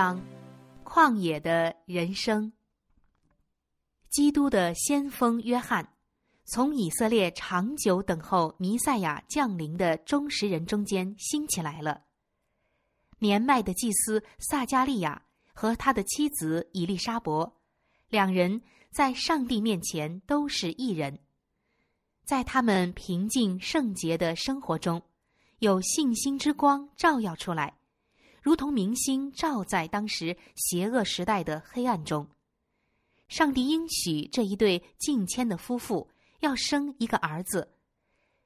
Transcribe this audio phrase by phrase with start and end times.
[0.00, 0.18] 章：
[0.82, 2.50] 旷野的人生。
[4.08, 5.86] 基督的先锋约翰，
[6.46, 12.04] 从以色列长久等候弥赛亚降临的忠实人中间兴起来了。
[13.18, 15.20] 年迈的祭司撒加利亚
[15.52, 17.60] 和他的妻子以利沙伯，
[18.08, 21.18] 两人在上帝面前都是异人，
[22.24, 25.02] 在他们平静圣洁的生活中，
[25.58, 27.76] 有信心之光照耀出来。
[28.42, 32.26] 如同明星照在当时邪恶时代的黑暗中，
[33.28, 36.08] 上帝应许这一对敬谦的夫妇
[36.40, 37.70] 要生一个儿子，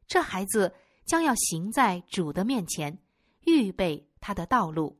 [0.06, 0.74] 这孩子
[1.06, 2.98] 将要行在主的面前，
[3.46, 4.98] 预备他的道路。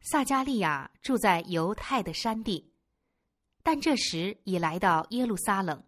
[0.00, 2.72] 撒加利亚住在犹太的山地，
[3.62, 5.82] 但这时已来到耶路撒冷，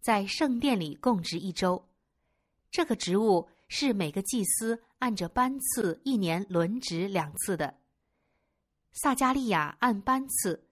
[0.00, 1.88] 在圣殿里供职一周。
[2.70, 4.82] 这个职务是每个祭司。
[4.98, 7.78] 按着班次，一年轮值两次的。
[8.92, 10.66] 撒加利亚按班次，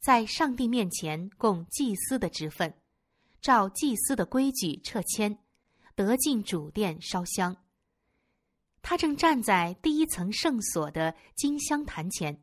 [0.00, 2.74] 在上帝面前供祭司的职分，
[3.40, 5.38] 照祭司的规矩撤迁，
[5.94, 7.56] 得进主殿烧香。
[8.82, 12.42] 他正站在第一层圣所的金香坛前，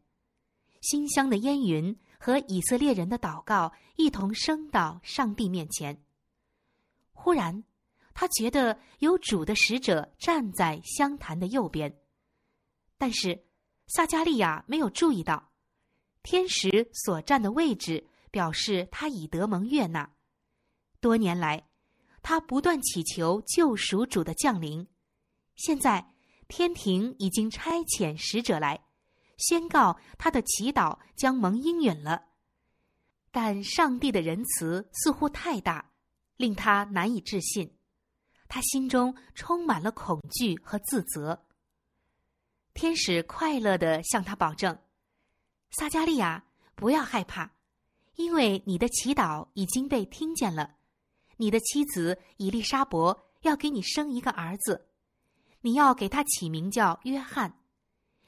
[0.81, 6.01] 馨香的烟云和以色列人的祷告一同升到上帝面前。
[7.11, 7.63] 忽然。
[8.15, 11.99] 他觉得有主的使者站在香坛的右边，
[12.97, 13.45] 但是
[13.87, 15.51] 撒加利亚没有注意到，
[16.23, 20.15] 天使所站的位置表示他已得蒙悦纳。
[21.01, 21.67] 多年来，
[22.23, 24.87] 他不断祈求救赎主的降临，
[25.57, 26.13] 现在
[26.47, 28.85] 天庭已经差遣使者来，
[29.37, 32.29] 宣告他的祈祷将蒙应允了。
[33.29, 35.91] 但上帝的仁慈似乎太大，
[36.37, 37.77] 令他难以置信。
[38.47, 41.43] 他心中充满了恐惧和自责。
[42.73, 44.77] 天使快乐的向他保证
[45.71, 46.43] ：“撒加利亚，
[46.75, 47.51] 不要害怕，
[48.15, 50.75] 因为你的祈祷已经被听见了。
[51.37, 54.87] 你的妻子伊丽莎伯要给你生一个儿子，
[55.61, 57.59] 你要给他起名叫约翰。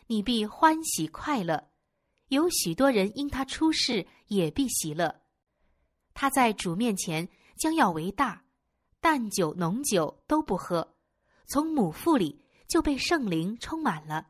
[0.07, 1.69] 你必欢喜快乐，
[2.29, 5.21] 有许多人因他出世也必喜乐。
[6.13, 7.27] 他在主面前
[7.57, 8.43] 将要为大。”
[9.07, 10.85] 淡酒浓酒都不喝，
[11.45, 14.27] 从母腹里就被圣灵充满了。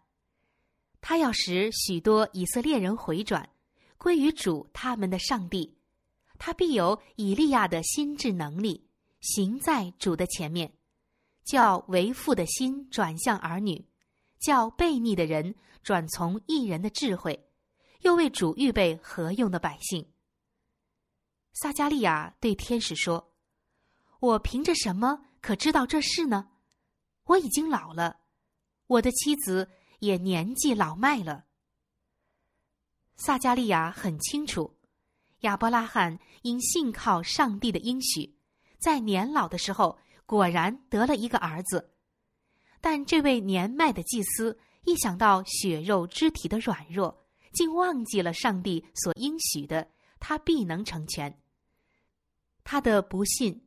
[1.01, 3.49] 他要使许多以色列人回转，
[3.97, 5.79] 归于主他们的上帝。
[6.37, 8.87] 他必有以利亚的心智能力，
[9.19, 10.71] 行在主的前面，
[11.43, 13.83] 叫为父的心转向儿女，
[14.37, 17.49] 叫悖逆的人转从一人的智慧，
[18.01, 20.07] 又为主预备何用的百姓。
[21.53, 23.33] 撒加利亚对天使说。
[24.19, 26.49] 我凭着什么可知道这事呢？
[27.25, 28.21] 我已经老了，
[28.87, 29.69] 我的妻子
[29.99, 31.45] 也年纪老迈了。
[33.15, 34.77] 撒加利亚很清楚，
[35.41, 38.37] 亚伯拉罕因信靠上帝的应许，
[38.79, 41.93] 在年老的时候果然得了一个儿子。
[42.81, 51.39] 但这位年迈的祭司一想到血肉肢体的软弱，竟忘记了上帝所应许的，他必能成全。
[52.63, 53.66] 他的不信。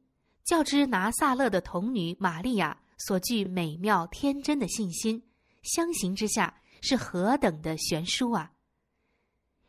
[0.50, 5.22] 较之拿撒勒的童女玛利亚所具美妙天真的信心，
[5.62, 8.50] 相形之下是何等的悬殊啊！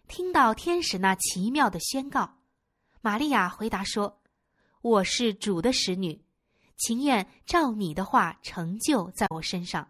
[0.08, 2.40] 听到天使那奇妙的宣告，
[3.00, 4.24] 玛利亚回答说
[4.82, 6.20] ：“我是主的使女，
[6.78, 9.88] 情愿照你的话成就在我身上。”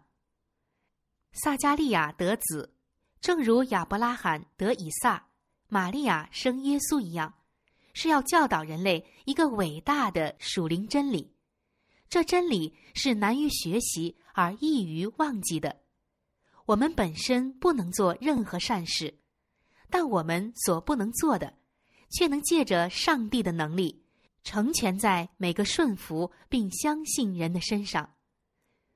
[1.32, 2.74] 撒加利亚得子，
[3.18, 5.30] 正如亚伯拉罕得以撒，
[5.68, 7.32] 玛利亚生耶稣一样。
[7.92, 11.34] 是要教导人类一个伟大的属灵真理，
[12.08, 15.80] 这真理是难于学习而易于忘记的。
[16.66, 19.18] 我们本身不能做任何善事，
[19.90, 21.54] 但我们所不能做的，
[22.10, 24.04] 却能借着上帝的能力，
[24.42, 28.14] 成全在每个顺服并相信人的身上。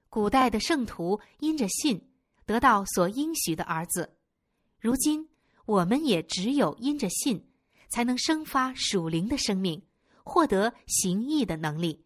[0.09, 2.11] 古代的圣徒因着信
[2.47, 4.17] 得到所应许的儿子，
[4.79, 5.29] 如今
[5.67, 7.51] 我们也只有因着信。
[7.89, 9.87] 才能生发属灵的生命，
[10.25, 12.05] 获得行义的能力。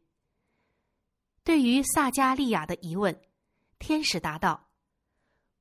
[1.43, 3.19] 对于撒加利亚的疑问，
[3.79, 4.69] 天使答道：“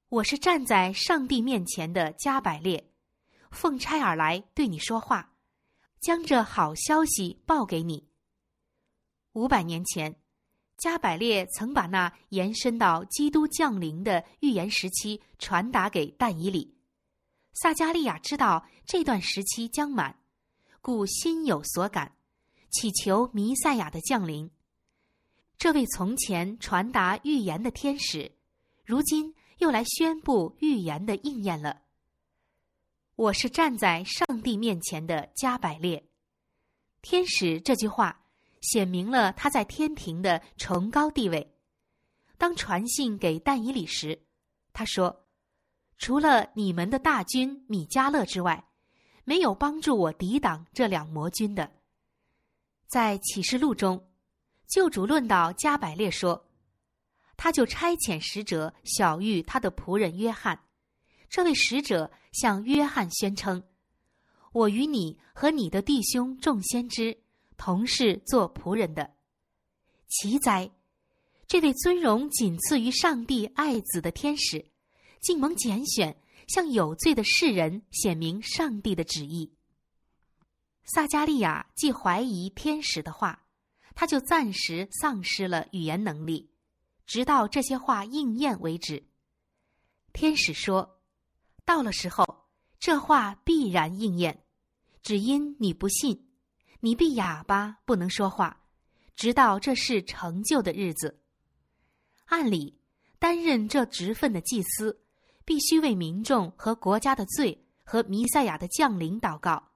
[0.09, 2.91] 我是站在上帝面前的加百列，
[3.49, 5.35] 奉差而来对你说话，
[6.01, 8.07] 将这好消息报给你。
[9.33, 10.15] 五百年前，
[10.77, 16.75] 加百列曾把那延伸到基督降临的预言时期传达给但以里。”
[17.53, 20.19] 撒加利亚知道这段时期将满，
[20.81, 22.15] 故心有所感，
[22.71, 24.49] 祈求弥赛亚的降临。
[25.57, 28.31] 这位从前传达预言的天使，
[28.85, 31.81] 如今又来宣布预言的应验了。
[33.15, 36.05] 我是站在上帝面前的加百列。”
[37.01, 38.23] 天使这句话
[38.61, 41.53] 显明了他在天庭的崇高地位。
[42.37, 44.21] 当传信给但以理时，
[44.71, 45.25] 他说
[45.99, 48.65] ：“除了你们的大军米迦勒之外，
[49.25, 51.69] 没有帮助我抵挡这两魔军的。”
[52.87, 54.09] 在启示录中，
[54.65, 56.47] 救主论到加百列说
[57.37, 60.59] ：“他就差遣使者小玉他的仆人约翰。
[61.29, 63.61] 这位使者向约翰宣称
[64.53, 67.15] ：‘我与你和你的弟兄众先知
[67.57, 69.13] 同是做仆人的。’
[70.07, 70.71] 奇哉！”
[71.45, 74.63] 这位尊荣仅次于上帝爱子的天使，
[75.21, 79.53] 竟蒙拣选，向有罪的世人显明上帝的旨意。
[80.83, 83.45] 撒加利亚既怀疑天使的话，
[83.93, 86.51] 他就暂时丧失了语言能力，
[87.05, 89.07] 直到这些话应验为止。
[90.13, 91.01] 天使说
[91.63, 92.47] ：“到了时候，
[92.79, 94.43] 这话必然应验，
[95.03, 96.29] 只因你不信，
[96.79, 98.63] 你必哑巴，不能说话，
[99.15, 101.21] 直到这事成就的日子。”
[102.25, 102.79] 按理，
[103.19, 105.03] 担任这职分的祭司，
[105.49, 109.71] 必须为民众和国家的罪和弥赛亚的降临祷告。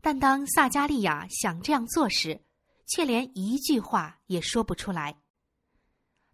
[0.00, 2.40] 但当撒加利亚想这样做时，
[2.86, 5.20] 却连一句话也说不出来。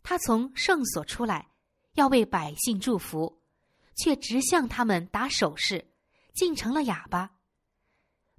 [0.04, 1.48] 他从圣所出来，
[1.94, 3.42] 要为百姓祝福，
[3.96, 5.90] 却直向他们打手势，
[6.32, 7.32] 竟成了哑巴。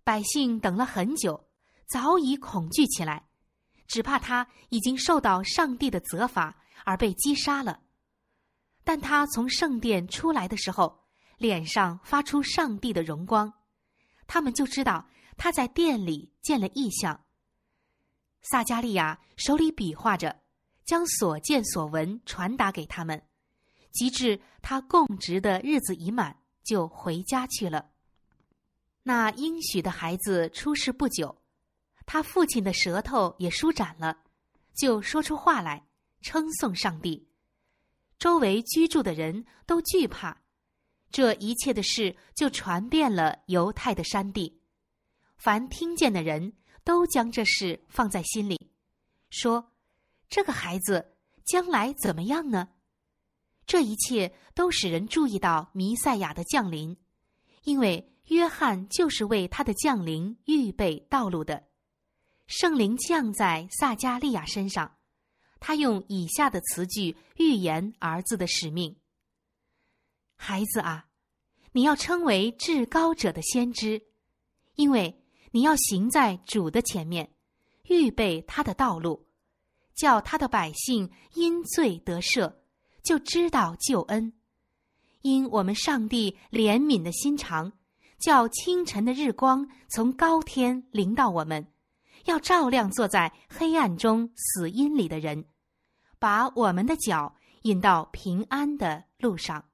[0.05, 1.49] 百姓等了很久，
[1.89, 3.27] 早已恐惧起来，
[3.85, 6.55] 只怕他已经受到上帝的责罚。
[6.83, 7.81] 而被击杀了，
[8.83, 11.03] 但他从圣殿出来的时候，
[11.37, 13.53] 脸上发出上帝的荣光，
[14.27, 15.07] 他们就知道
[15.37, 17.23] 他在殿里见了异象。
[18.41, 20.41] 撒加利亚手里比划着，
[20.83, 23.21] 将所见所闻传达给他们，
[23.91, 27.91] 及至他供职的日子已满，就回家去了。
[29.03, 31.41] 那应许的孩子出世不久，
[32.05, 34.17] 他父亲的舌头也舒展了，
[34.73, 35.85] 就说出话来。
[36.23, 37.27] 称颂上帝，
[38.21, 40.43] 周围居住的人都惧怕，
[41.09, 44.61] 这一切的事就传遍了犹太的山地。
[45.37, 46.53] 凡听见的人
[46.83, 48.69] 都将这事放在心里，
[49.31, 49.71] 说
[50.29, 51.15] ：“这个孩子
[51.45, 52.69] 将来怎么样呢？”
[53.65, 56.95] 这一切都使人注意到弥赛亚的降临，
[57.63, 61.63] 因为约翰就是为他的降临预备道路的。
[62.45, 64.99] 圣灵降在撒加利亚身上。
[65.63, 68.97] 他用以下的词句预言儿子的使命
[70.35, 71.05] ：“孩子啊，
[71.71, 74.01] 你要称为至高者的先知，
[74.73, 77.31] 因为你要行在主的前面，
[77.83, 79.27] 预备他的道路，
[79.93, 82.55] 叫他的百姓因罪得赦，
[83.03, 84.33] 就知道救恩。
[85.21, 87.71] 因我们上帝怜悯的心肠，
[88.17, 91.67] 叫清晨的日光从高天临到我们，
[92.25, 95.45] 要照亮坐在黑暗中死荫里的人。”
[96.21, 99.67] 把我们的脚引到平安的路上。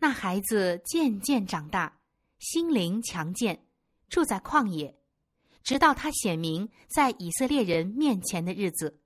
[0.00, 2.00] 那孩子渐渐长大，
[2.40, 3.64] 心灵强健，
[4.08, 4.98] 住在旷野，
[5.62, 9.00] 直到他显明在以色列人面前的日子。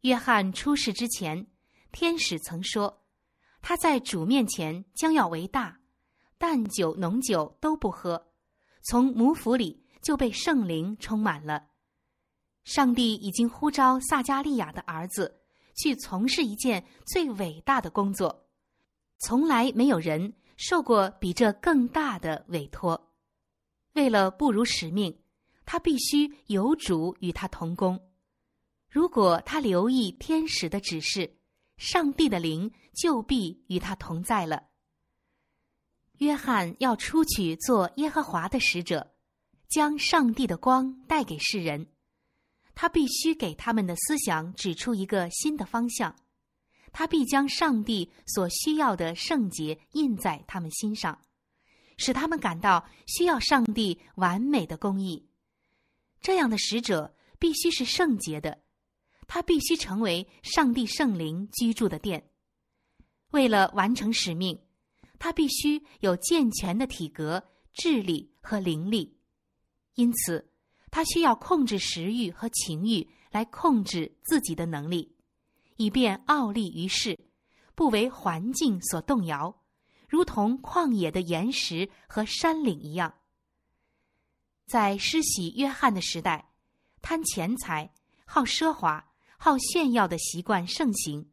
[0.00, 1.46] 约翰出世之前，
[1.92, 3.04] 天使曾说，
[3.62, 5.78] 他在主面前将要为大，
[6.38, 8.32] 淡酒浓酒都不喝，
[8.82, 11.69] 从母腹里就被圣灵充满了。
[12.72, 15.40] 上帝已经呼召撒加利亚的儿子
[15.74, 18.46] 去从事一件最伟大的工作，
[19.18, 23.10] 从来没有人受过比这更大的委托。
[23.94, 25.18] 为了不辱使命，
[25.66, 28.00] 他必须有主与他同工。
[28.88, 31.38] 如果他留意天使的指示，
[31.76, 34.62] 上帝的灵就必与他同在了。
[36.18, 39.10] 约翰要出去做耶和华的使者，
[39.68, 41.88] 将上帝的光带给世人。
[42.80, 46.16] 他必须给他们的思想指出一个新的方向，
[46.92, 51.20] 他必将上帝所需要的圣洁印在他们心上，
[51.98, 55.28] 使他们感到需要上帝完美的公义。
[56.22, 58.62] 这样的使者必须是圣洁的，
[59.26, 62.30] 他必须成为上帝圣灵居住的殿。
[63.32, 64.58] 为了完成使命，
[65.18, 69.18] 他必须有健全的体格、智力和灵力，
[69.96, 70.49] 因此。
[70.90, 75.14] 他需要控制食欲和情欲来控制自己的能力，
[75.76, 77.18] 以便傲立于世，
[77.74, 79.62] 不为环境所动摇，
[80.08, 83.14] 如同旷野的岩石和山岭一样。
[84.66, 86.50] 在施洗约翰的时代，
[87.00, 87.92] 贪钱财、
[88.24, 91.30] 好奢华、好炫耀的习惯盛行，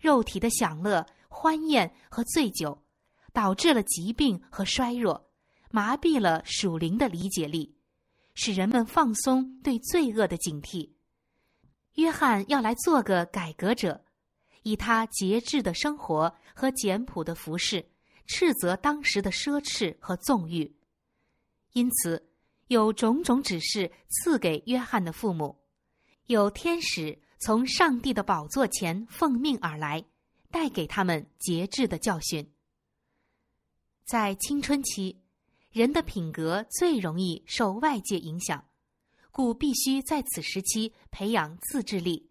[0.00, 2.82] 肉体的享乐、欢宴和醉酒，
[3.32, 5.30] 导致了疾病和衰弱，
[5.70, 7.75] 麻痹了属灵的理解力，
[8.36, 10.92] 使人们放松对罪恶的警惕。
[11.94, 14.04] 约翰要来做个改革者，
[14.62, 17.84] 以他节制的生活和简朴的服饰，
[18.26, 20.76] 斥责当时的奢侈和纵欲。
[21.72, 22.28] 因此，
[22.68, 25.58] 有种种指示赐给约翰的父母，
[26.26, 30.04] 有天使从上帝的宝座前奉命而来，
[30.50, 32.46] 带给他们节制的教训。
[34.04, 35.18] 在青春期，
[35.76, 38.64] 人的品格最容易受外界影响。
[39.30, 42.30] 故必须在此时期培养自制力。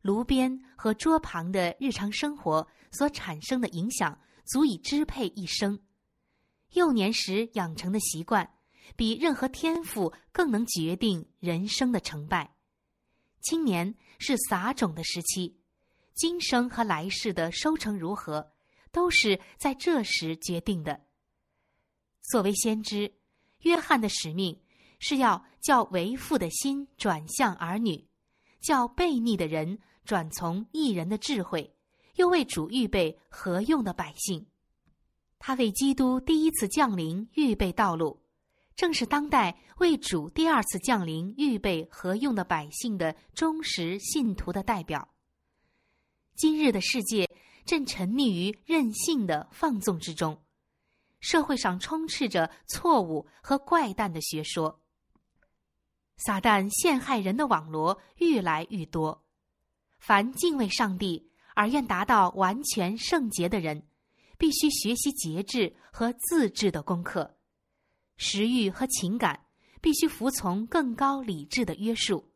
[0.00, 5.78] 炉边和桌旁的日常生活所产生的影响，足以支配一生。
[6.70, 8.50] 幼年时养成的习惯，
[8.96, 12.56] 比任何天赋更能决定人生的成败。
[13.42, 15.60] 青年是撒种的时期，
[16.14, 18.54] 今生和来世的收成如何，
[18.90, 20.98] 都是在这时决定的。
[22.22, 23.12] 作为先知，
[23.60, 24.60] 约翰的使命。
[25.02, 28.06] 是要叫为父的心转向儿女，
[28.60, 31.74] 叫悖逆的人转从异人的智慧，
[32.16, 34.46] 又为主预备何用的百姓。
[35.38, 38.22] 他为基督第一次降临预备道路，
[38.76, 45.08] 正是当代为主第二次降临预备何用的百姓的忠实信徒的代表。
[46.36, 47.26] 今日的世界
[47.64, 50.38] 正沉溺于任性的放纵之中，
[51.20, 54.80] 社会上充斥着错误和怪诞的学说。
[56.16, 59.24] 撒旦陷害人的网罗愈来愈多，
[59.98, 63.86] 凡敬畏上帝而愿达到完全圣洁的人，
[64.36, 67.36] 必须学习节制和自制的功课。
[68.16, 69.46] 食欲和情感
[69.80, 72.30] 必须服从更高理智的约束。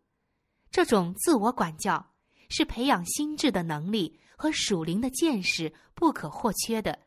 [0.70, 2.14] 这种自我管教
[2.48, 7.03] 是培养心智的能力和属灵的见识不可或缺的。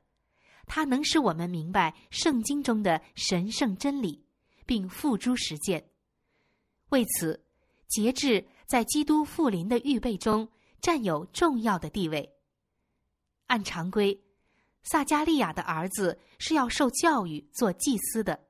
[0.67, 4.23] 它能使我们明白圣经中的神圣真理，
[4.65, 5.89] 并付诸实践。
[6.89, 7.43] 为此，
[7.87, 10.47] 节制在基督复临的预备中
[10.79, 12.35] 占有重要的地位。
[13.47, 14.21] 按常规，
[14.83, 18.45] 撒加利亚的儿子是要受教育做祭司的，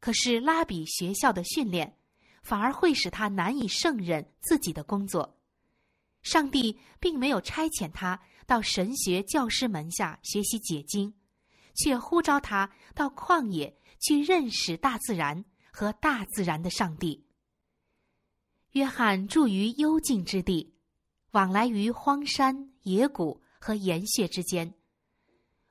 [0.00, 1.96] 可是拉比学校的训练
[2.42, 5.38] 反而会使他难以胜任自己的工作。
[6.22, 11.14] 上帝并没有差遣他到神学教师门下学习解经，
[11.76, 17.24] 却呼召他到旷野去认识大自然和大自然的上帝。
[18.72, 20.74] 约翰住于幽静之地，
[21.30, 24.74] 往来于荒山野谷和岩穴之间。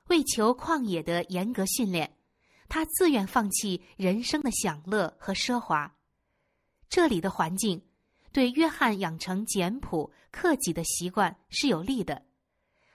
[0.08, 2.16] 为求旷野的严格训练，
[2.68, 5.96] 他自愿放弃人生的享乐和奢华。
[6.88, 7.84] 这里的环境
[8.32, 12.24] 对约翰养成简朴克己的习惯是有利的。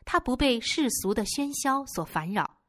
[0.05, 2.60] 他不被世俗的喧嚣所烦扰，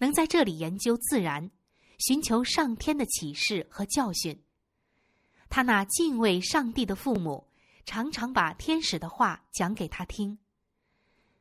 [0.00, 1.50] 能在这里研究自然，
[1.98, 4.42] 寻求上天的启示和教训。
[5.50, 7.46] 他那敬畏上帝的父母，
[7.84, 10.38] 常常把天使的话讲给他听。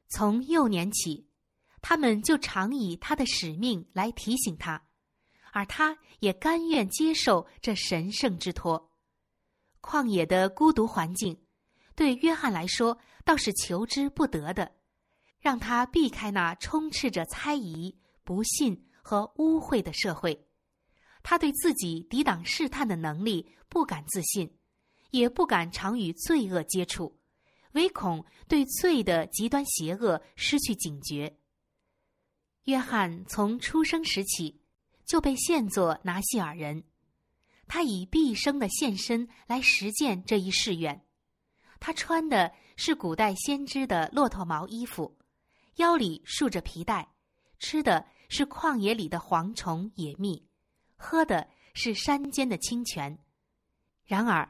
[0.10, 1.26] 从幼年起，
[1.82, 4.84] 他们就常以他的使命来提醒他，
[5.54, 8.92] 而他也甘愿接受这神圣之托。
[9.82, 11.40] 旷野的孤独环境，
[11.96, 14.76] 对约翰来说倒是求之不得的，
[15.40, 17.96] 让他避开那充斥着猜疑、
[18.30, 20.46] 不信和污秽的社会。
[21.24, 24.56] 他对自己抵挡试探的能力不敢自信，
[25.10, 27.20] 也不敢常与罪恶接触，
[27.72, 31.40] 唯恐对罪的极端邪恶失去警觉。
[32.66, 34.62] 约翰从出生时起
[35.08, 36.84] 就被献作拿细尔人，
[37.66, 41.04] 他以毕生的献身来实践这一誓愿。
[41.80, 45.18] 他穿的是古代先知的骆驼毛衣服，
[45.78, 47.10] 腰里束着皮带，
[47.58, 50.48] 吃的是旷野里的蝗虫野蜜。
[50.96, 53.18] 喝的是山间的清泉，
[54.06, 54.50] 然而，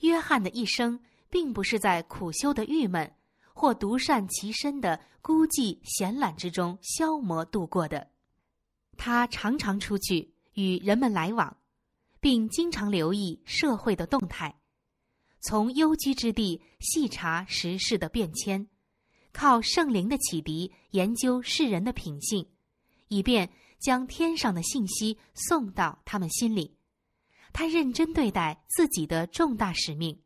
[0.00, 1.00] 约翰的一生
[1.30, 3.12] 并不是在苦修的郁闷
[3.52, 8.10] 或独善其身的孤寂闲懒之中消磨度过的。
[8.96, 11.56] 他常常出去与人们来往，
[12.20, 14.54] 并经常留意社会的动态，
[15.40, 18.68] 从幽居之地细查时事的变迁，
[19.32, 22.46] 靠圣灵的启迪研究世人的品性，
[23.14, 23.50] 以便。
[23.80, 26.74] 将天上的信息送到他们心里，
[27.52, 30.18] 他认真对待自己的重大使命。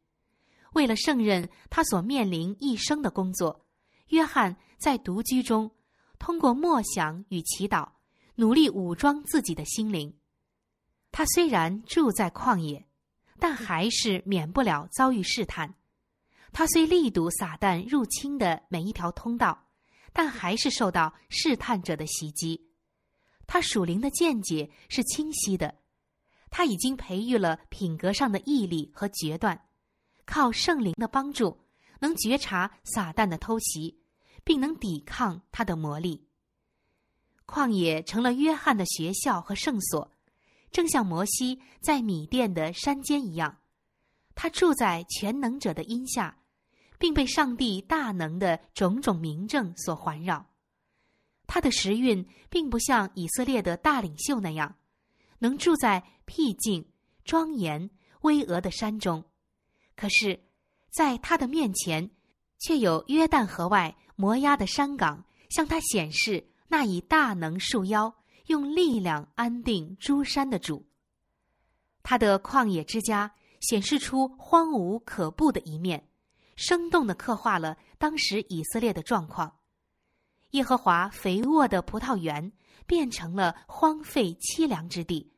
[0.75, 3.67] 为了胜任他所面临一生的工作，
[4.11, 5.73] 约翰在独居中，
[6.21, 7.89] 通过默想与祈祷，
[8.37, 10.17] 努力武装自己的心灵。
[11.11, 12.87] 他虽然住在旷野，
[13.41, 15.75] 但还是免不了遭遇试探。
[16.53, 19.67] 他虽力堵撒旦入侵的每一条通道，
[20.13, 22.68] 但还是受到试探者的袭击。
[23.49, 25.75] 他属灵的见解是清晰的，
[26.51, 29.67] 他已经培育了品格上的毅力和决断，
[30.27, 31.59] 靠圣灵的帮助，
[31.99, 33.99] 能觉察撒旦的偷袭，
[34.45, 36.29] 并能抵抗他的魔力。
[37.47, 40.13] 旷野成了约翰的学校和圣所，
[40.71, 43.57] 正像摩西在米甸的山间一样，
[44.35, 46.39] 他住在全能者的荫下，
[46.99, 50.45] 并被上帝大能的种种明证所环绕。
[51.49, 54.77] 他的时运并不像以色列的大领袖那样，
[55.39, 56.87] 能住在僻静、
[57.25, 57.91] 庄严、
[58.21, 59.25] 巍峨的山中，
[59.97, 60.39] 可是，
[60.91, 62.11] 在他的面前，
[62.59, 68.15] 却有约旦河外摩押的山岗向他显示那以大能束腰、
[68.49, 70.87] 用力量安定诸山的主。
[72.03, 76.09] 他的旷野之家显示出荒芜可怖的一面，
[76.57, 79.58] 生动的刻画了当时以色列的状况。
[80.53, 82.53] 耶和华肥沃的葡萄园
[82.87, 85.31] 变成了荒废凄凉之地，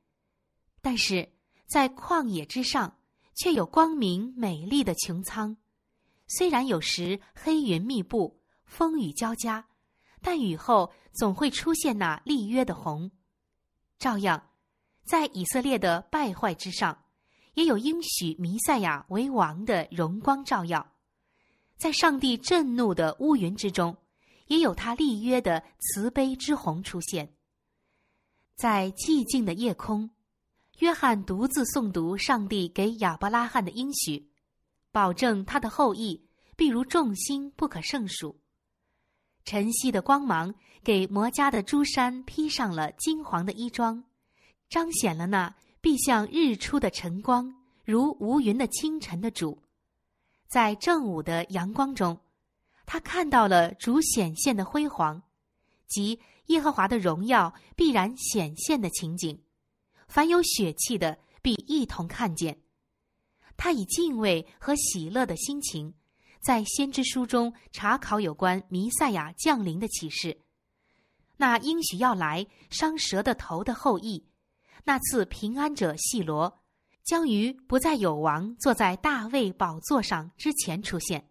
[0.80, 1.28] 但是
[1.66, 2.96] 在旷野之上，
[3.34, 5.56] 却有光明美丽的穹苍。
[6.28, 9.66] 虽然有时黑云密布，风雨交加，
[10.22, 13.10] 但雨后总会出现那立约的虹。
[13.98, 14.50] 照样，
[15.04, 17.04] 在以色列的败坏之上，
[17.54, 20.86] 也有应许弥赛亚为王的荣光照耀。
[21.76, 23.96] 在上帝震怒的乌云之中。
[24.50, 27.32] 也有他立约的慈悲之虹出现，
[28.56, 30.10] 在寂静的夜空，
[30.80, 34.28] 约翰独自诵读上帝给亚伯拉罕的应许，
[34.90, 36.20] 保证他的后裔
[36.56, 38.40] 必如众星不可胜数。
[39.44, 44.02] 晨曦的光芒给摩家的诸山披上了金黄的衣装，
[44.68, 49.62] 彰显了那必像日出的晨光，如无云的清晨的主，
[50.48, 52.18] 在正午的阳光中。
[52.92, 55.22] 他看到了主显现的辉煌，
[55.86, 59.40] 即耶和华的荣耀必然显现的情景。
[60.08, 62.60] 凡有血气的，必一同看见。
[63.56, 65.94] 他以敬畏和喜乐的心情，
[66.40, 70.40] 在先知书中查考有关弥赛亚降临的启示。
[71.36, 74.26] 那应许要来伤蛇的头的后裔，
[74.82, 76.60] 那次平安者细罗，
[77.04, 81.29] 将于不再有王坐在大卫宝座上之前出现。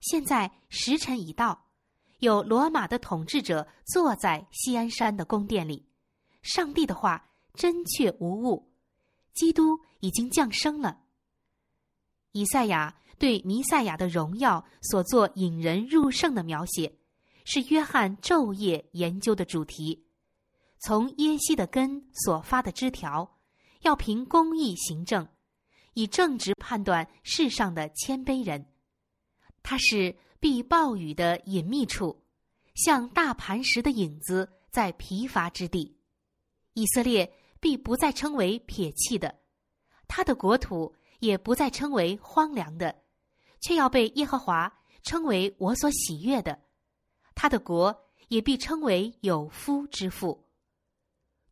[0.00, 1.66] 现在时辰已到，
[2.18, 5.86] 有罗马的统治者坐在西安山的宫殿里。
[6.42, 8.70] 上帝的话真确无误，
[9.34, 11.00] 基督已经降生了。
[12.32, 16.96] 以赛亚对弥赛亚的荣耀所做引人入胜的描写，
[17.44, 20.06] 是约翰昼夜研究的主题。
[20.78, 23.38] 从耶西的根所发的枝条，
[23.80, 25.26] 要凭公义行政，
[25.94, 28.64] 以正直判断世上的谦卑人。
[29.70, 32.24] 它是避暴雨的隐秘处，
[32.74, 35.94] 像大磐石的影子在疲乏之地。
[36.72, 39.38] 以色列必不再称为撇弃的，
[40.06, 43.02] 他的国土也不再称为荒凉的，
[43.60, 46.58] 却要被耶和华称为我所喜悦的。
[47.34, 47.94] 他的国
[48.28, 50.48] 也必称为有夫之妇。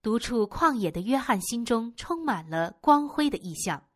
[0.00, 3.86] 独处旷野的约翰心中充满了光辉的意象。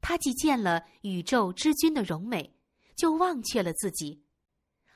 [0.00, 2.54] 他既见了宇宙之君的荣美。
[3.00, 4.22] 就忘却了自己，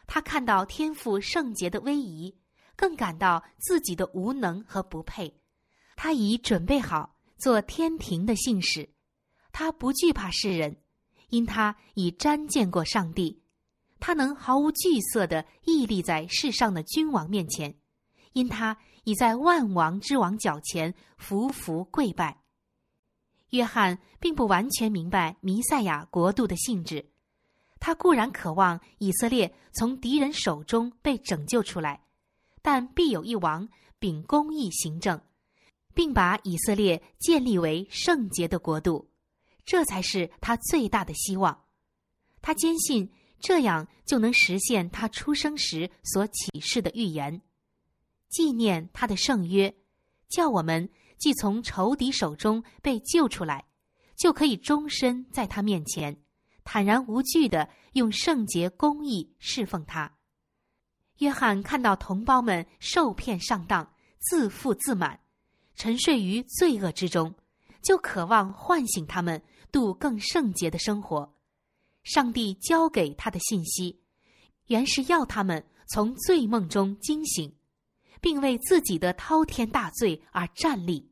[0.07, 2.37] 他看到天赋圣洁的威仪，
[2.77, 5.41] 更感到自己的无能和不配。
[5.97, 8.91] 他已准备好做天庭的信使，
[9.53, 10.77] 他不惧怕世人，
[11.31, 13.43] 因他已瞻见过上帝。
[13.99, 17.75] 他能毫无惧色的屹立在世上的君王面前，
[18.35, 22.43] 因他已在万王之王脚前匍匐跪拜。
[23.49, 27.14] 约翰并不完全明白弥赛亚国度的性质。
[27.85, 32.03] 他固然渴望以色列从敌人手中被拯救出来，
[32.63, 33.69] 但必有一王
[33.99, 35.21] 秉公义行政，
[35.93, 39.11] 并把以色列建立为圣洁的国度，
[39.67, 41.67] 这才是他最大的希望。
[42.41, 47.43] 他坚信这样就能实现他出生时所启示的预言，
[48.31, 49.77] 纪念他的圣约，
[50.31, 53.67] 叫我们既从仇敌手中被救出来，
[54.17, 56.24] 就可以终身在他面前。
[56.65, 60.11] 坦然无惧的用圣洁公义侍奉他。
[61.19, 65.21] 约翰看到同胞们受骗上当、自负自满、
[65.77, 67.33] 沉睡于罪恶之中，
[67.83, 71.33] 就渴望唤醒他们，度更圣洁的生活。
[72.03, 74.01] 上帝交给他的信息，
[74.67, 77.55] 原是要他们从醉梦中惊醒，
[78.21, 81.09] 并为自己的滔天大罪而站立。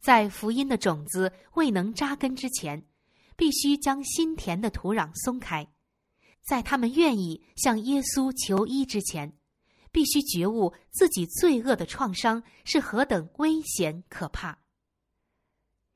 [0.00, 2.84] 在福音的种子未能扎根之前。
[3.36, 5.66] 必须将心田的土壤松开，
[6.42, 9.32] 在他们愿意向耶稣求医之前，
[9.90, 14.58] 必须觉悟自己罪恶的创伤是何等危险可怕。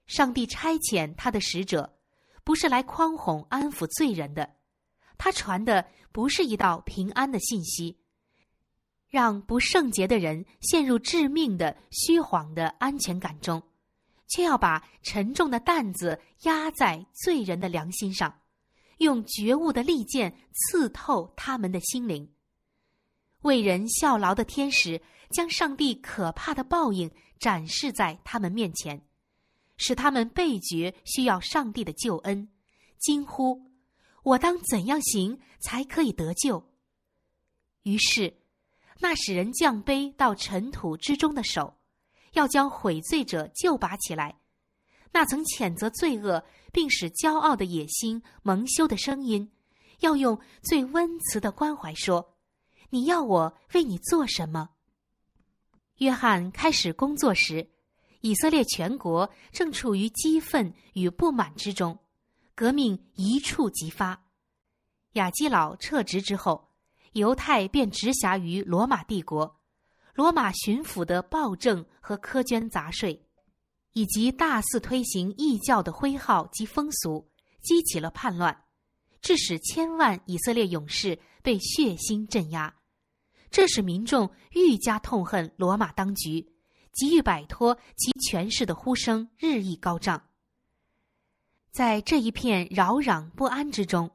[0.06, 1.98] 上帝差遣他的使者，
[2.44, 4.54] 不是来匡哄安抚罪人的，
[5.18, 7.98] 他传的不是一道平安的信息，
[9.08, 13.62] 让不圣洁的人陷入致命的虚晃的安全感中，
[14.28, 18.40] 却要把沉重的担子压在罪人的良心上，
[18.98, 22.32] 用觉悟的利剑刺透他们的心灵。
[23.42, 29.06] 为人效劳的天使将上帝可怕的报应展示在他们面前。
[29.78, 32.48] 使他们倍觉需要上帝的救恩，
[32.98, 33.70] 惊呼
[34.24, 36.66] ：“我当怎样行才可以得救？”
[37.84, 38.38] 于是，
[39.00, 41.75] 那使人降卑到尘土之中的手，
[42.36, 44.36] 要将悔罪者救拔起来；
[45.10, 49.50] 那曾谴责罪恶并使骄傲的野心蒙羞的声音，
[50.00, 52.36] 要用最温慈的关怀说
[52.90, 54.68] ：“你要我为你做什么？”
[55.96, 57.70] 约翰开始工作时。
[58.22, 61.96] 以色列全国正处于激愤与不满之中，
[62.56, 64.24] 革命一触即发。
[65.12, 66.68] 亚基老撤职之后，
[67.12, 69.55] 犹太便直辖于罗马帝国。
[70.16, 73.22] 罗马巡抚的暴政和苛捐杂税，
[73.92, 78.64] 以及大肆推行异教的徽号及风俗，激起了叛乱，
[79.20, 82.74] 致使千万以色列勇士被血腥镇压。
[83.50, 86.50] 这使民众愈加痛恨罗马当局。
[86.94, 90.30] 急于摆脱其权势的呼声日益高涨。
[91.70, 94.10] 在这一片扰攘不安之中，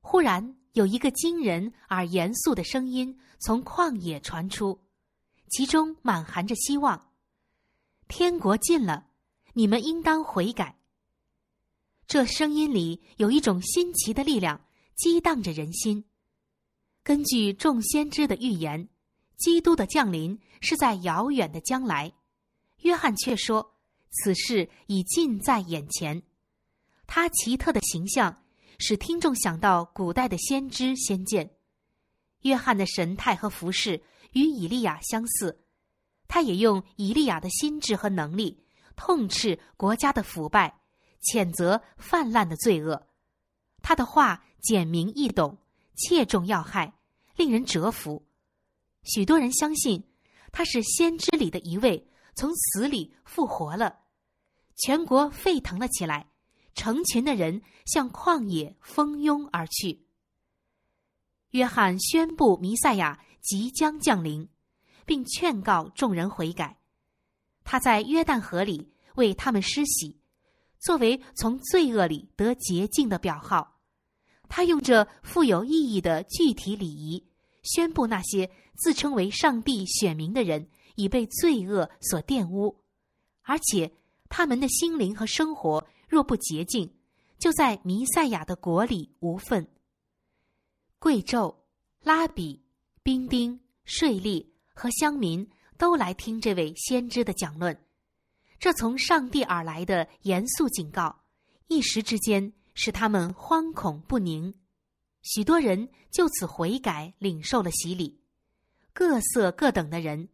[0.00, 4.80] 忽然有一个惊人而严肃的声音从旷野传出，
[5.48, 7.12] 其中满含着希望
[8.08, 9.06] ：“天国近了，
[9.52, 10.78] 你们应当悔改。”
[12.06, 16.04] 这声音里有一种新奇的力量，激荡着人心。
[17.02, 18.88] 根据众先知的预言。
[19.36, 22.14] 基督的降临是在遥远的将来，
[22.82, 23.74] 约翰却说
[24.10, 26.22] 此事已近在眼前。
[27.06, 28.44] 他奇特的形象
[28.78, 31.50] 使听众想到古代的先知先见。
[32.42, 34.02] 约翰的神态和服饰
[34.34, 35.64] 与以利亚相似，
[36.28, 38.62] 他也用以利亚的心智和能力
[38.94, 40.80] 痛斥国家的腐败，
[41.22, 43.08] 谴责泛滥的罪恶。
[43.82, 45.58] 他的话简明易懂，
[45.96, 46.94] 切中要害，
[47.36, 48.26] 令人折服。
[49.02, 50.02] 许多人相信
[50.52, 54.00] 他是先知里的一位，从死里复活了。
[54.76, 56.26] 全国沸腾了起来，
[56.74, 60.06] 成群的人向旷野蜂拥而去。
[61.50, 64.48] 约翰宣布弥赛亚即将降临，
[65.06, 66.80] 并劝告众人悔改。
[67.62, 70.18] 他在约旦河里为他们施洗，
[70.80, 73.78] 作为从罪恶里得洁净的表号。
[74.48, 77.24] 他用这富有意义的具体礼仪，
[77.62, 78.50] 宣布那些。
[78.76, 82.82] 自称为上帝选民的人已被罪恶所玷污，
[83.42, 83.92] 而且
[84.28, 86.92] 他们的心灵和生活若不洁净，
[87.38, 89.68] 就在弥赛亚的国里无份。
[90.98, 91.54] 贵胄、
[92.00, 92.63] 拉比、
[93.04, 97.78] 兵丁、税吏和乡民都来听这位先知的讲论，
[98.58, 101.14] 这从上帝而来的严肃警告，
[101.66, 104.54] 一时之间使他们惶恐不宁，
[105.20, 108.18] 许多人就此悔改，领受了洗礼。
[108.94, 110.30] 各色各等的人，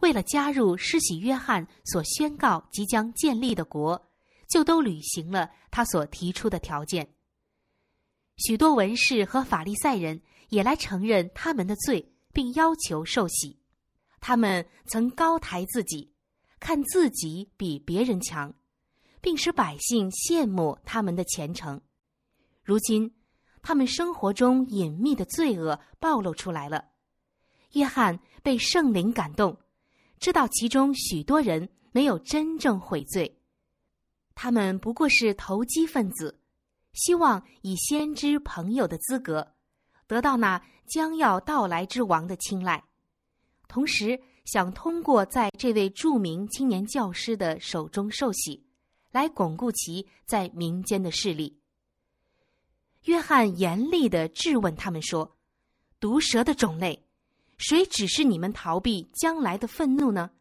[0.00, 4.10] 为了加入施洗约翰所宣告即将建立的国，
[4.48, 7.06] 就都履行了他所提出的条件。
[8.38, 13.58] 许多文士和法利赛人也来承认他们的罪，并要求受洗。
[14.20, 16.12] 他们曾高抬自己，
[16.60, 18.52] 看自己比别人强，
[19.20, 21.80] 并使百姓羡慕他们的虔诚。
[22.62, 23.14] 如今，
[23.62, 26.84] 他们生活中隐秘的罪恶暴露出来了。
[27.72, 29.58] 约翰被圣灵感动，
[30.18, 33.40] 知道其中许多人没有真正悔罪，
[34.34, 36.40] 他们不过是投机分子，
[36.92, 39.53] 希望以先知朋友的资格
[40.06, 42.82] 得到那将要到来之王的青睐，
[43.68, 48.64] 同时想通过在这位著名青年教师的手中受洗，
[49.10, 51.58] 来巩固其在民间的势力。
[53.04, 55.36] 约翰严厉的质问他们说
[56.00, 57.00] ：“毒蛇的种类。”
[57.56, 60.32] 谁指示你们逃避将来的愤怒呢？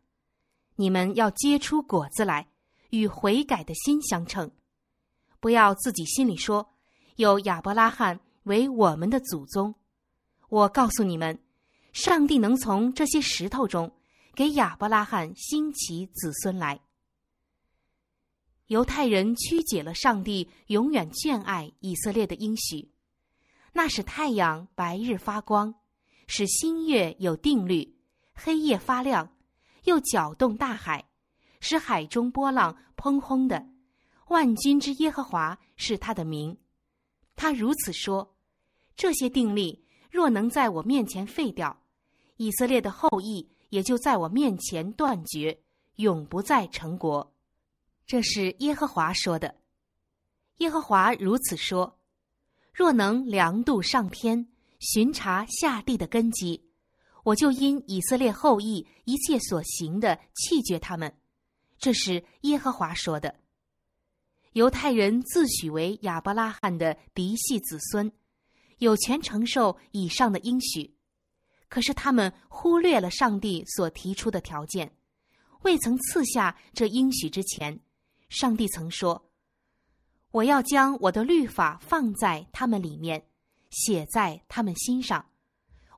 [0.75, 2.47] 你们要结出果子来，
[2.89, 4.49] 与悔改的心相称。
[5.39, 6.73] 不要自己心里说
[7.17, 9.75] 有亚伯拉罕为我们的祖宗。
[10.49, 11.37] 我告诉你们，
[11.91, 13.91] 上帝能从这些石头中
[14.35, 16.79] 给亚伯拉罕兴起子孙来。
[18.67, 22.91] 犹太人曲解了上帝永远眷爱以色列的应许，
[23.73, 25.75] 那使太阳白日发光。
[26.25, 27.97] 使星月有定律，
[28.33, 29.35] 黑夜发亮，
[29.83, 31.03] 又搅动大海，
[31.59, 33.67] 使海中波浪砰轰的。
[34.29, 36.57] 万军之耶和华是他的名。
[37.35, 38.32] 他如此说：
[38.95, 41.81] 这些定力若能在我面前废掉，
[42.37, 45.59] 以色列的后裔也就在我面前断绝，
[45.95, 47.33] 永不再成国。
[48.05, 49.55] 这是耶和华说的。
[50.57, 51.99] 耶和华如此说：
[52.73, 54.47] 若能量度上天，
[54.79, 56.63] 巡查下地的根基，
[57.23, 61.17] 我就因以色列后裔一切所行的弃绝他们。
[61.79, 63.35] 这是耶和华说的。
[64.51, 68.11] 犹太人自诩为亚伯拉罕的嫡系子孙，
[68.83, 70.93] 有权承受以上的应许，
[71.69, 74.95] 可是他们忽略了上帝所提出的条件。
[75.63, 77.79] 未曾赐下这应许之前，
[78.29, 79.29] 上帝曾说
[80.31, 83.25] ：“我要将我的律法放在他们里面，
[83.71, 85.25] 写在他们心上。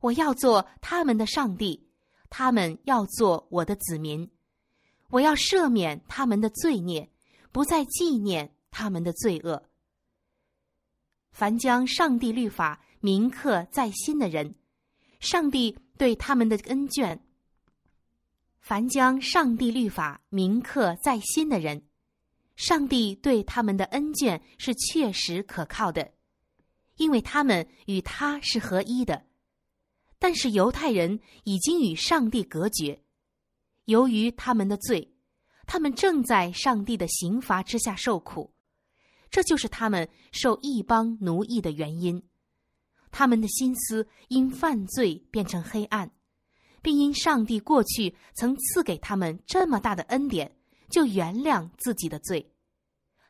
[0.01, 1.89] 我要做他们的上帝，
[2.29, 4.31] 他们要做我的子民。
[5.09, 7.09] 我要赦免他们的罪孽。”
[7.55, 9.69] 不再纪念他们的罪恶。
[11.35, 14.55] 凡将上帝律法铭刻在心的人，
[15.19, 17.19] 上帝对他们的恩眷；
[18.61, 21.83] 凡将上帝律法铭刻在心的人，
[22.55, 26.13] 上帝对他们的恩眷是确实可靠的，
[26.95, 29.25] 因为他们与他是合一的。
[30.17, 33.03] 但是犹太人已经与上帝隔绝，
[33.83, 35.11] 由于他们的罪。
[35.67, 38.53] 他们正在上帝的刑罚之下受苦，
[39.29, 42.23] 这就是他们受异邦奴役的原因。
[43.11, 46.11] 他们的心思因犯罪变成黑暗，
[46.81, 50.55] 并因上帝过去曾赐给他们这么大的恩典，
[50.89, 52.51] 就原谅自己的罪。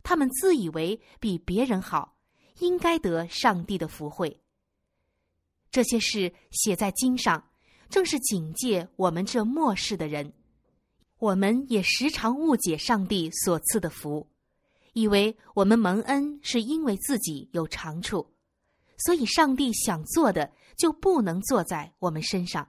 [0.01, 2.17] 他们自以为比别人好，
[2.60, 4.39] 应该得上帝的福惠。
[5.71, 7.49] 这些事写在经上，
[7.89, 10.34] 正是警戒我们这末世的人。
[11.17, 14.27] 我们也时常误解上帝所赐的福，
[14.95, 18.25] 以为我们蒙恩是因为自己有长处，
[18.97, 22.65] 所以上帝想做的就不能做在我们身上。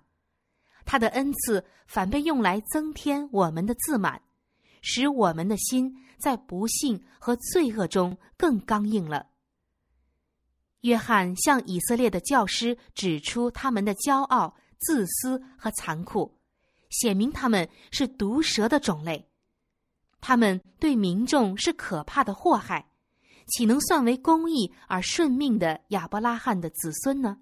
[0.84, 4.20] 他的恩赐反被用来增添我们的自满，
[4.82, 9.28] 使我们的心在不幸和罪恶中更刚硬了。
[10.80, 16.36] 约翰向以色列的教师指出他们的骄傲、自私和残酷。
[16.90, 19.28] 显明他们是毒蛇的种类，
[20.20, 22.88] 他们对民众是可怕的祸害，
[23.46, 27.38] 岂能算为公义而顺命的亚伯拉罕的子孙呢？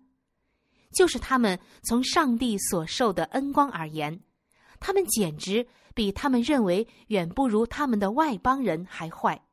[0.92, 4.20] 就是他们从上帝所受的恩光而言，
[4.80, 9.44] 他们简直比他们认为远不如他们的外邦人还坏。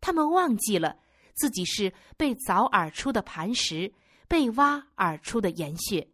[0.00, 0.96] 他们忘记了
[1.34, 3.92] 自己是被凿而出的磐石，
[4.28, 6.08] 被挖而出的岩穴。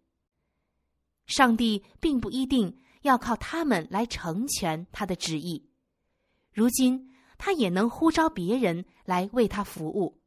[1.27, 2.79] 上帝并不一定。
[3.03, 5.69] 要靠他们来成全他的旨意。
[6.53, 10.21] 如今，他也能呼召别人来为他服务，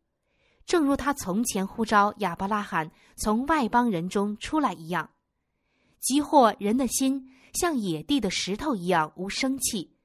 [0.65, 5.09] 正如他从前呼召亚伯拉罕从外邦人中出来一样。
[5.99, 9.95] 即或人的心像野地的石头一样无生气，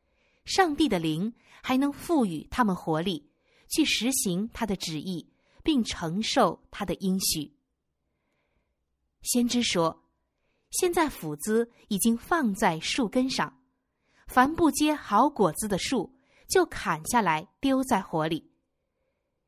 [0.44, 3.30] 上帝的灵还能赋予他们活力，
[3.68, 7.54] 去实行他的旨意，并承受他的应许。
[9.22, 10.04] 先知说。
[10.72, 13.59] 现在斧子已经放在树根上，
[14.32, 16.14] 凡不结好果子的树，
[16.48, 18.48] 就砍下来丢在火里。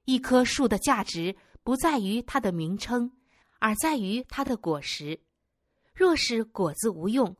[0.07, 3.13] 一棵树的价值不在于它的名称，
[3.61, 5.21] 而在于它的果实。
[5.95, 7.37] 若是果子无用，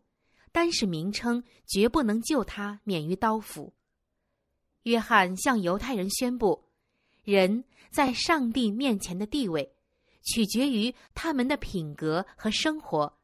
[0.53, 3.75] 单是名称绝不能救它免于刀斧。
[4.85, 6.69] 约翰向犹太人宣布，
[7.25, 9.75] 人在上帝面前的地位，
[10.23, 13.19] 取决于他们的品格和生活。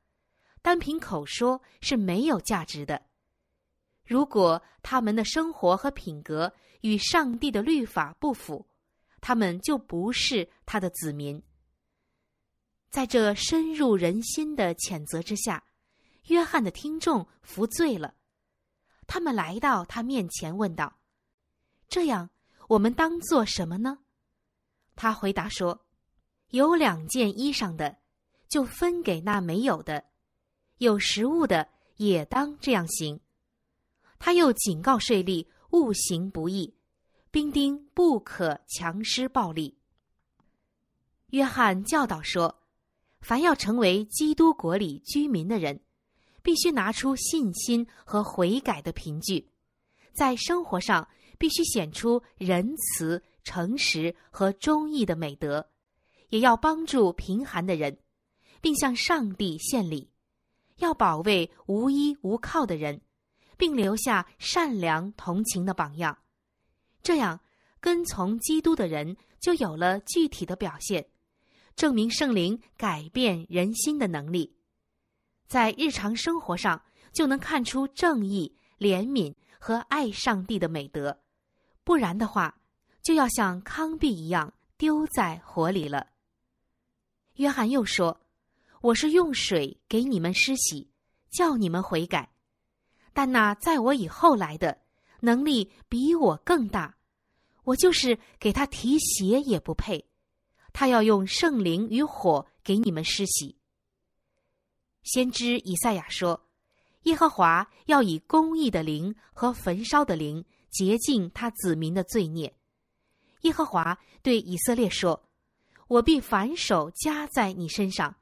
[0.60, 3.02] 单凭口说是没有价值的。
[4.08, 8.66] 如果他们的生活和品格与上帝的律法不符，
[9.20, 11.42] 他们就不是他的子民。
[12.88, 15.62] 在这深入人心的谴责之下，
[16.28, 18.14] 约翰的听众服罪了。
[19.06, 21.00] 他们来到他面前，问道
[21.86, 22.30] ：“这样，
[22.66, 23.98] 我们当做什么呢？”
[24.96, 25.84] 他回答说
[26.48, 27.98] ：“有两件衣裳的，
[28.48, 30.02] 就分给那没有的。”
[30.78, 33.20] 有食物的也当这样行。
[34.18, 36.74] 他又警告税吏勿行不义，
[37.30, 39.76] 兵丁不可强施暴力。
[41.28, 42.62] 约翰教导说：
[43.20, 45.80] 凡要成为基督国里居民的人，
[46.42, 49.50] 必须拿出信心和悔改的凭据，
[50.12, 55.70] 在生活上必须显出仁慈、诚实和忠义的美德，
[56.28, 57.98] 也要帮助贫寒的人。
[58.60, 60.10] 并向上帝献礼，
[60.78, 63.00] 要保卫无依无靠的人，
[63.58, 66.16] 并留下善良同情的榜样。
[67.02, 67.40] 这样，
[67.80, 71.06] 跟从基督的人就有了具体的表现，
[71.76, 74.56] 证明圣灵改变人心的能力。
[75.46, 81.20] 在日常生活上，就能看出正义、怜悯和爱上帝的美德。
[81.84, 82.60] 不然的话，
[83.02, 86.08] 就要像康碧一样丢在火里了。
[87.36, 88.20] 约翰又说
[88.82, 90.90] ：“我是用水给你们施洗，
[91.30, 92.30] 叫你们悔改。
[93.18, 94.78] 但那在我以后来的，
[95.22, 96.96] 能力比我更大。
[97.64, 100.06] 我就是给他提鞋也不配。
[100.72, 103.56] 他要用圣灵与火给你们施洗。”
[105.02, 106.46] 先知以赛亚说
[107.10, 112.54] ：“耶和华要以公义的灵和焚烧的灵洁净他子民的罪孽。”
[113.42, 115.28] 耶和华对以色列说
[115.88, 118.14] ：“我必反手加在你身上，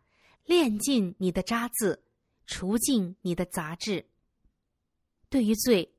[0.46, 1.98] 炼尽你的渣滓，
[2.46, 4.06] 除尽你的杂质。”
[5.36, 5.92] 对于罪，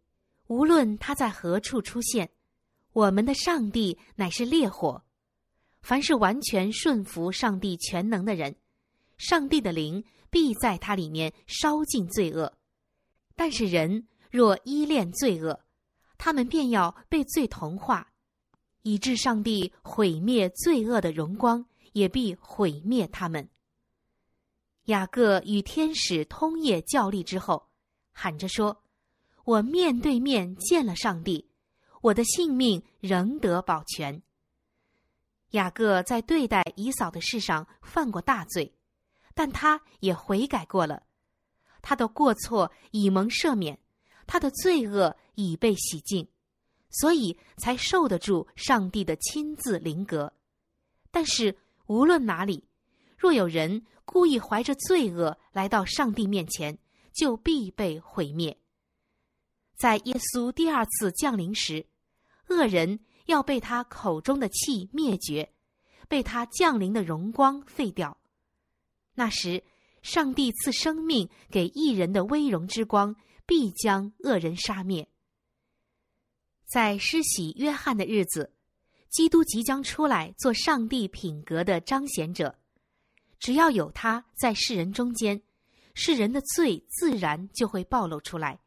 [0.48, 2.28] 无论他在何处出现，
[2.92, 5.04] 我们的上帝乃是烈火。
[5.84, 8.56] 凡是完全顺服上帝全能的人，
[9.20, 10.04] 上帝的灵。
[10.32, 12.58] 必在它里面烧尽罪恶，
[13.36, 15.64] 但是人若依恋罪恶，
[16.18, 18.12] 他们便要被罪同化，
[18.82, 23.48] 以致上帝毁灭罪恶的荣光，也必毁灭他们。
[24.86, 27.70] 雅各与天使通夜较力之后，
[28.12, 28.84] 喊着说
[29.48, 31.50] ：“我面对面见了上帝，
[32.02, 34.22] 我的性命仍得保全。”
[35.52, 38.74] 雅各在对待以扫的事上犯过大罪。
[39.34, 41.04] 但他也悔改过了，
[41.84, 43.80] 他的过错已蒙赦免，
[44.26, 46.28] 他的罪恶已被洗净，
[46.90, 50.34] 所以才受得住上帝的亲自临格。
[51.12, 51.56] 但是
[51.86, 52.68] 无论哪里，
[53.16, 56.78] 若有人故意怀着罪恶来到上帝面前，
[57.14, 58.58] 就必被毁灭。
[59.78, 61.86] 在耶稣第二次降临时，
[62.50, 65.54] 恶人要被他口中的气灭绝，
[66.08, 68.18] 被他降临的荣光废掉。
[69.14, 69.64] 那时，
[70.02, 75.08] 上帝赐生命给一人的威荣之光，必将恶人杀灭。
[76.66, 78.52] 在施洗约翰的日子，
[79.10, 82.58] 基督即将出来做上帝品格的彰显者。
[83.40, 85.40] 只要有他在世人中间，
[85.94, 88.60] 世人的罪自然就会暴露出来。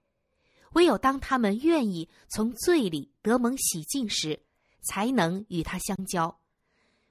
[0.70, 4.40] 唯有当他们愿意从罪里得蒙洗净时，
[4.83, 6.40] 才能与他相交。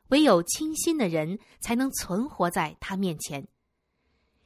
[0.09, 3.47] 唯有清心的人才能存活在他面前。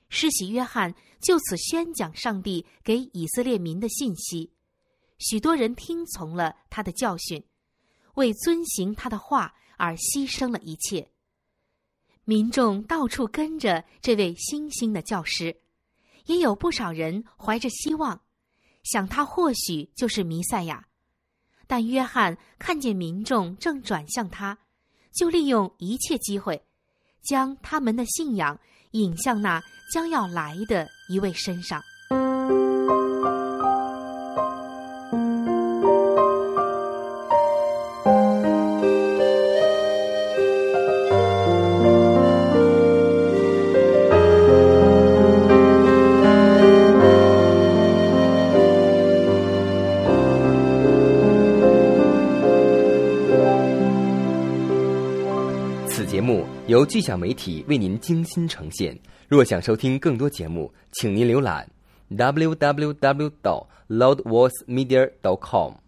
[0.09, 4.51] 施洗约翰就此宣讲上帝给以色列民的信息，
[5.19, 7.43] 许多人听从了他的教训，
[8.15, 11.09] 为遵行他的话而牺牲了一切。
[12.25, 15.61] 民众到处跟着这位新兴的教师，
[16.25, 18.21] 也有不少人怀着希望，
[18.83, 20.85] 想他或许就是弥赛亚。
[21.67, 24.57] 但约翰看见民众正转向他。
[25.15, 26.59] 就利用一切机会，
[27.21, 28.59] 将他们的信仰
[28.93, 31.79] 引向那将要来的一位身上。
[56.83, 58.99] 由巨响媒体为您精心呈现。
[59.29, 61.65] 若想收听更多节目，请您浏览
[62.11, 63.31] www.
[63.41, 65.09] 到 loudvoicemedia.
[65.21, 65.82] dot com。